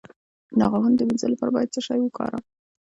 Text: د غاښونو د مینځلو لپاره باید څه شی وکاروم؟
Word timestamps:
د 0.57 0.59
غاښونو 0.71 0.97
د 0.97 1.01
مینځلو 1.07 1.33
لپاره 1.33 1.53
باید 1.55 1.73
څه 1.75 1.79
شی 1.85 1.99
وکاروم؟ 2.01 2.43